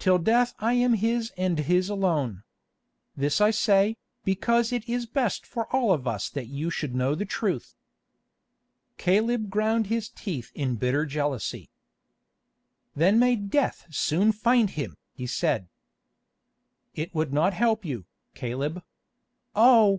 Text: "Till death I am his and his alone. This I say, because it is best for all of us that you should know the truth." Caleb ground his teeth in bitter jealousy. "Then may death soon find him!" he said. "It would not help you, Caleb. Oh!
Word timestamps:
"Till 0.00 0.18
death 0.18 0.52
I 0.58 0.72
am 0.74 0.94
his 0.94 1.30
and 1.36 1.56
his 1.56 1.88
alone. 1.88 2.42
This 3.16 3.40
I 3.40 3.52
say, 3.52 3.96
because 4.24 4.72
it 4.72 4.88
is 4.88 5.06
best 5.06 5.46
for 5.46 5.66
all 5.72 5.92
of 5.92 6.08
us 6.08 6.28
that 6.28 6.48
you 6.48 6.70
should 6.70 6.92
know 6.92 7.14
the 7.14 7.24
truth." 7.24 7.76
Caleb 8.98 9.48
ground 9.48 9.86
his 9.86 10.08
teeth 10.08 10.50
in 10.56 10.74
bitter 10.74 11.06
jealousy. 11.06 11.70
"Then 12.96 13.20
may 13.20 13.36
death 13.36 13.86
soon 13.94 14.32
find 14.32 14.70
him!" 14.70 14.96
he 15.12 15.28
said. 15.28 15.68
"It 16.96 17.14
would 17.14 17.32
not 17.32 17.54
help 17.54 17.84
you, 17.84 18.06
Caleb. 18.34 18.82
Oh! 19.54 19.98